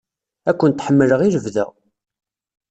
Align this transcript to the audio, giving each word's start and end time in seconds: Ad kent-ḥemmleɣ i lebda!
Ad 0.49 0.55
kent-ḥemmleɣ 0.59 1.19
i 1.21 1.29
lebda! 1.35 1.65